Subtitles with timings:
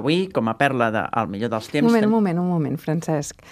[0.00, 1.84] avui, com a perla del de, millor dels temps...
[1.84, 3.42] Un moment, un moment, un moment, Francesc.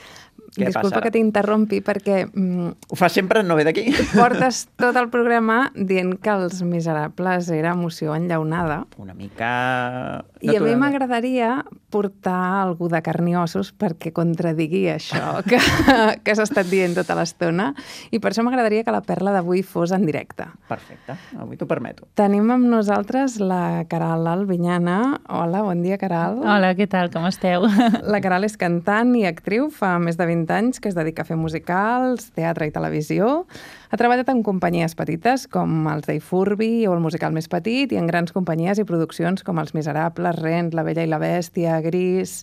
[0.57, 3.85] Què Disculpa passa que t'interrompi perquè mm, Ho fa sempre, no ve d'aquí?
[4.15, 10.25] portes tot el programa dient que Els Miserables era emoció enllaunada Una mica...
[10.41, 11.59] i a mi m'agradaria
[11.93, 15.61] portar algú de carn i ossos perquè contradigui això que,
[16.25, 17.71] que s'ha estat dient tota l'estona
[18.11, 20.47] i per això m'agradaria que la perla d'avui fos en directe.
[20.69, 22.09] Perfecte, avui t'ho permeto.
[22.19, 24.99] Tenim amb nosaltres la Caral Albinyana.
[25.33, 26.41] Hola, bon dia, Caral.
[26.45, 27.11] Hola, què tal?
[27.15, 27.67] Com esteu?
[28.07, 31.29] La Caral és cantant i actriu, fa més de 20 anys que es dedica a
[31.29, 33.47] fer musicals, teatre i televisió.
[33.91, 38.01] Ha treballat en companyies petites com els Dei Furby o el musical més petit i
[38.01, 42.43] en grans companyies i produccions com Els Miserables, Rent, La Bella i la Bèstia, Gris...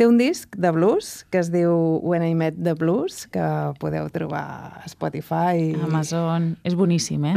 [0.00, 3.42] Té un disc de blues que es diu When I Met the Blues, que
[3.82, 5.74] podeu trobar a Spotify.
[5.76, 6.54] Amazon.
[6.64, 7.34] És boníssim, eh?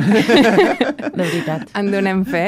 [1.18, 1.68] De veritat.
[1.76, 2.46] En donem fe.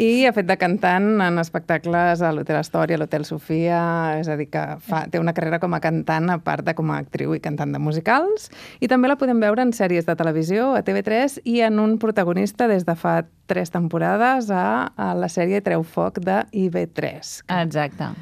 [0.00, 3.80] I ha fet de cantant en espectacles a l'Hotel Astoria, a l'Hotel Sofia,
[4.16, 6.88] és a dir, que fa, té una carrera com a cantant a part de com
[6.88, 8.48] a actriu i cantant de musicals.
[8.80, 12.64] I també la podem veure en sèries de televisió, a TV3, i en un protagonista
[12.70, 17.36] des de fa tres temporades a, a la sèrie Treu Foc de IB3.
[17.60, 18.14] Exacte.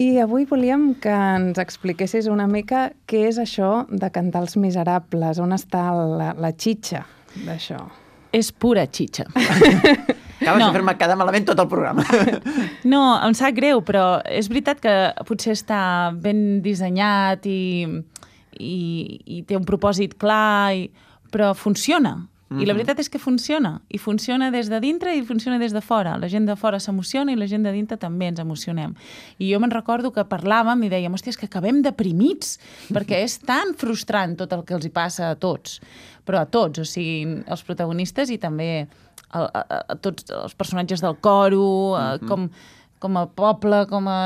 [0.00, 5.44] I avui volíem que ens expliquessis una mica què és això de cantar els miserables,
[5.44, 7.04] on està la, la xitxa
[7.44, 7.84] d'això.
[8.32, 9.28] És pura xitxa.
[10.40, 10.66] Acabes No.
[10.68, 12.04] de fer-me quedar malament tot el programa.
[12.92, 14.94] No, em sap greu, però és veritat que
[15.26, 15.80] potser està
[16.12, 17.86] ben dissenyat i,
[18.60, 18.76] i,
[19.38, 20.90] i té un propòsit clar, i,
[21.32, 22.16] però funciona.
[22.46, 23.80] I la veritat és que funciona.
[23.90, 26.14] I funciona des de dintre i funciona des de fora.
[26.22, 28.94] La gent de fora s'emociona i la gent de dintre també ens emocionem.
[29.42, 32.60] I jo me'n recordo que parlàvem i dèiem, hòstia, és que acabem deprimits,
[32.94, 35.80] perquè és tan frustrant tot el que els hi passa a tots.
[36.26, 38.70] Però a tots, o sigui, els protagonistes i també
[39.32, 41.66] a, a, a tots els personatges del coro,
[41.98, 42.46] a, com,
[43.02, 44.20] com a poble, com a...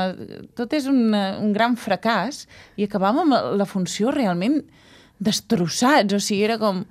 [0.57, 2.45] Tot és un, un gran fracàs
[2.77, 4.61] i acabàvem amb la funció realment
[5.21, 6.85] destrossats, o sigui, era com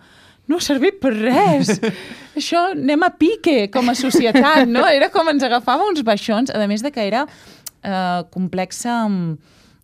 [0.49, 1.77] no ha servit per res.
[2.39, 4.87] Això anem a pique com a societat, no?
[4.89, 9.03] Era com ens agafava uns baixons, a més de que era eh, complexa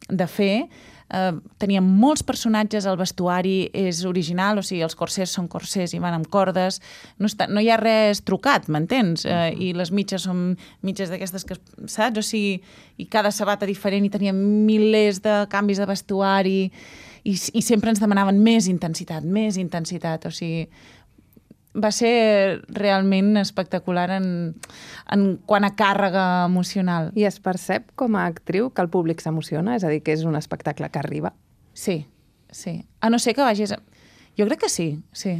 [0.08, 0.68] de fer,
[1.10, 6.00] eh, tenia molts personatges, el vestuari és original, o sigui, els corsers són corsers i
[6.02, 6.80] van amb cordes,
[7.18, 9.26] no, està, no hi ha res trucat, m'entens?
[9.26, 10.54] Eh, I les mitges són
[10.86, 12.22] mitges d'aquestes que, saps?
[12.22, 12.60] O sigui,
[12.98, 16.60] i cada sabata diferent i tenia milers de canvis de vestuari
[17.26, 20.66] i, i sempre ens demanaven més intensitat, més intensitat, o sigui,
[21.76, 24.28] va ser realment espectacular en,
[25.12, 27.10] en quant a càrrega emocional.
[27.18, 29.76] I es percep com a actriu que el públic s'emociona?
[29.76, 31.34] És a dir, que és un espectacle que arriba?
[31.76, 32.06] Sí,
[32.50, 32.78] sí.
[33.00, 33.76] A no ser que vagis...
[33.76, 33.82] A...
[34.36, 35.38] Jo crec que sí, sí.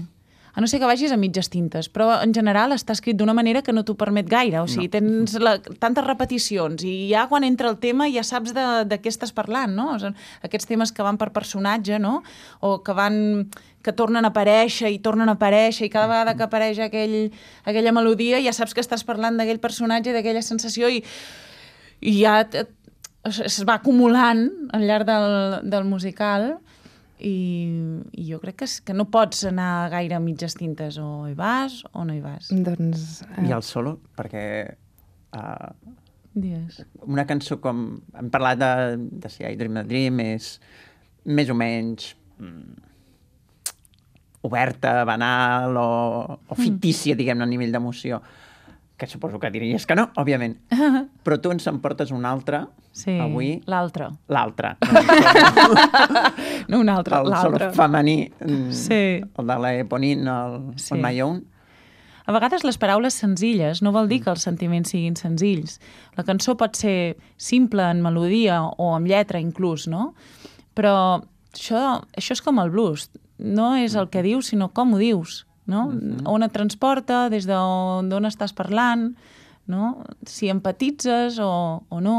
[0.57, 3.61] A no ser que vagis a mitges tintes, però en general està escrit d'una manera
[3.61, 4.63] que no t'ho permet gaire.
[4.63, 4.95] O sigui, no.
[4.95, 9.13] tens la, tantes repeticions i ja quan entra el tema ja saps de, de què
[9.13, 9.91] estàs parlant, no?
[10.01, 10.17] Són
[10.49, 12.23] aquests temes que van per personatge, no?
[12.65, 13.19] O que van
[13.85, 17.19] que tornen a aparèixer i tornen a aparèixer i cada vegada que apareix aquell,
[17.69, 21.05] aquella melodia ja saps que estàs parlant d'aquell personatge d'aquella sensació i,
[22.01, 22.41] i ja
[23.29, 25.29] es va acumulant al llarg del,
[25.69, 26.57] del musical
[27.19, 27.37] i,
[28.13, 31.37] i jo crec que, és, que no pots anar gaire a mitges tintes, o hi
[31.39, 32.51] vas o no hi vas.
[32.51, 33.23] Doncs...
[33.43, 34.45] I el solo, perquè
[35.37, 35.71] uh,
[36.37, 36.83] Digues.
[37.09, 37.87] una cançó com...
[38.17, 38.73] Hem parlat de,
[39.25, 40.51] de si I Dream a Dream és
[41.27, 42.83] més o menys mm,
[44.47, 45.89] oberta, banal o,
[46.37, 48.21] o fictícia, diguem-ne, a nivell d'emoció
[48.97, 50.57] que suposo que diries que no, òbviament.
[51.25, 54.07] Però tu ens en portes una altra Sí, avui, l'altre.
[54.33, 54.77] l'altra.
[56.69, 57.71] No un altre, el solo l'altre.
[57.73, 59.21] femení, mm, Sí.
[59.39, 60.95] el de l'Eponin, el Sí.
[60.95, 61.45] On My Own.
[62.27, 65.79] A vegades les paraules senzilles no vol dir que els sentiments siguin senzills.
[66.17, 70.15] La cançó pot ser simple en melodia o amb lletra inclús, no?
[70.75, 71.23] Però
[71.55, 73.11] això, això és com el blues.
[73.39, 75.87] No és el que dius, sinó com ho dius, no?
[76.27, 79.09] On et transporta, des d'on estàs parlant,
[79.67, 79.95] no?
[80.27, 82.19] Si empatitzes o, o no,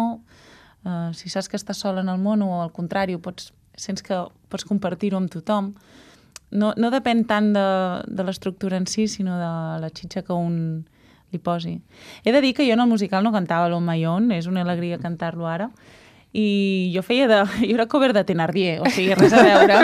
[0.83, 4.25] uh, si saps que estàs sol en el món o al contrari, pots, sents que
[4.51, 5.73] pots compartir-ho amb tothom
[6.51, 7.67] no, no depèn tant de,
[8.07, 9.51] de l'estructura en si, sinó de
[9.81, 10.85] la xitxa que un
[11.33, 11.75] li posi.
[12.23, 14.99] He de dir que jo en el musical no cantava My Own, és una alegria
[14.99, 15.69] cantar-lo ara,
[16.35, 17.39] i jo feia de...
[17.67, 19.77] Jo era cover de Thenardier, o sigui, res a veure.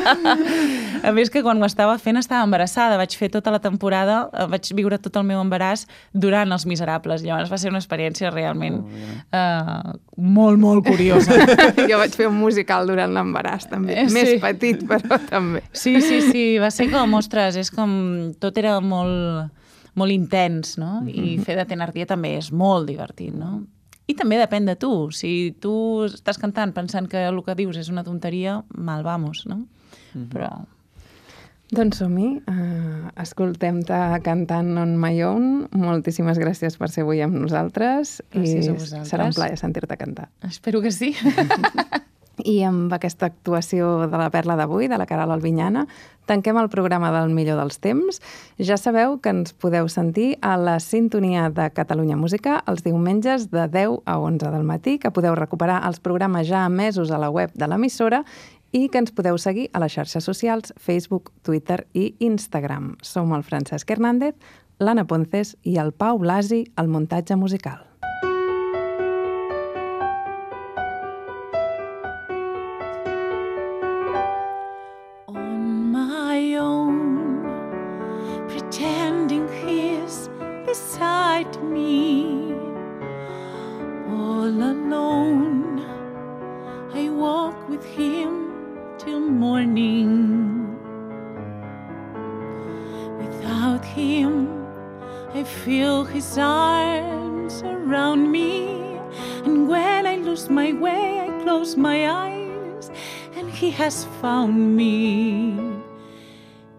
[1.08, 4.46] a més que quan ho estava fent estava embarassada, vaig fer tota la temporada, eh,
[4.50, 8.80] vaig viure tot el meu embaràs durant Els Miserables, llavors va ser una experiència realment
[8.80, 11.36] uh, molt, molt curiosa.
[11.90, 13.98] jo vaig fer un musical durant l'embaràs, també.
[14.00, 14.38] Eh, Més sí.
[14.42, 15.64] petit, però també.
[15.72, 17.90] Sí, sí, sí, va ser com, ostres, és com...
[18.40, 19.50] Tot era molt,
[19.98, 21.00] molt intens, no?
[21.08, 23.60] I fer de Thenardier també és molt divertit, no?
[24.10, 24.90] I també depèn de tu.
[25.14, 25.72] Si tu
[26.08, 29.62] estàs cantant pensant que el que dius és una tonteria, mal vamos, no?
[30.32, 30.50] Però...
[31.70, 35.68] Doncs som-hi, uh, escoltem-te cantant On My Own.
[35.78, 38.16] Moltíssimes gràcies per ser avui amb nosaltres.
[38.34, 39.12] Gràcies I a vosaltres.
[39.12, 40.32] serà un plaer sentir-te cantar.
[40.50, 41.14] Espero que sí.
[42.40, 45.86] I amb aquesta actuació de la Perla d'avui, de la Caral Albinyana,
[46.30, 48.20] tanquem el programa del millor dels temps.
[48.56, 53.66] Ja sabeu que ens podeu sentir a la sintonia de Catalunya Música els diumenges de
[53.66, 57.52] 10 a 11 del matí, que podeu recuperar els programes ja emesos a la web
[57.54, 58.24] de l'emissora
[58.72, 62.94] i que ens podeu seguir a les xarxes socials Facebook, Twitter i Instagram.
[63.02, 64.38] Som el Francesc Hernández,
[64.78, 67.89] l'Anna Ponces i el Pau Blasi al muntatge musical.
[84.62, 85.80] Alone,
[86.92, 90.76] I walk with him till morning.
[93.16, 94.66] Without him,
[95.32, 98.98] I feel his arms around me.
[99.44, 102.90] And when I lose my way, I close my eyes,
[103.34, 105.54] and he has found me.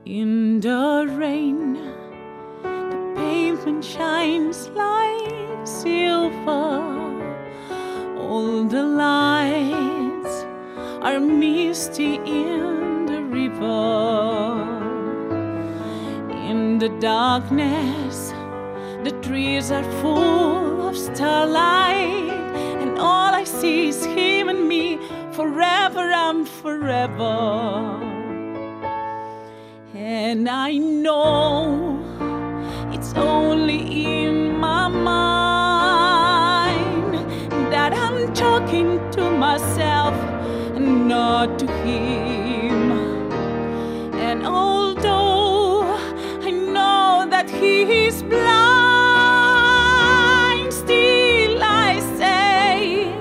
[0.05, 1.73] In the rain,
[2.61, 7.10] the pavement shines like silver.
[8.31, 10.45] All the lights
[11.01, 14.63] are misty in the river.
[16.49, 18.31] In the darkness,
[19.03, 22.31] the trees are full of starlight,
[22.81, 24.97] and all I see is him and me
[25.33, 27.35] forever and forever.
[29.93, 32.00] And I know
[47.61, 48.41] know that he is blind,
[50.73, 53.13] still I say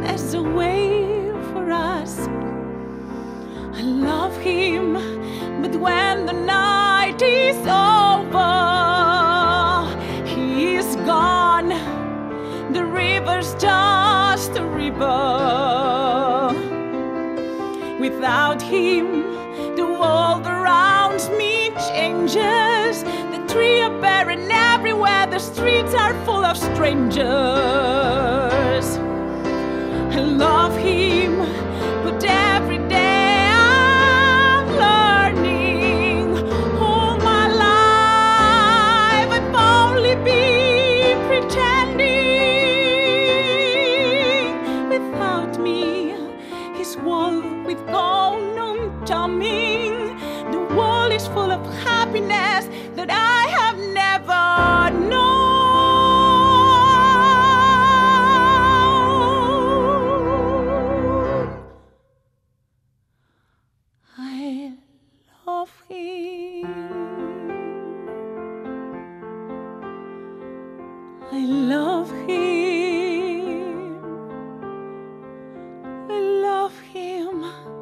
[0.00, 2.18] there's a way for us.
[3.74, 4.94] I love him,
[5.62, 8.52] but when the night is over,
[10.26, 11.68] he is gone.
[12.72, 15.30] The river's just a river.
[18.00, 19.21] Without him,
[24.22, 27.26] are barren everywhere, the streets are full of strangers.
[30.14, 31.38] I love him,
[32.04, 36.38] but every day I'm learning.
[36.78, 42.08] All my life I've only been pretending.
[44.88, 46.14] Without me,
[46.76, 50.16] his wall with gold no coming.
[50.52, 52.51] The wall is full of happiness.
[76.72, 77.81] of him.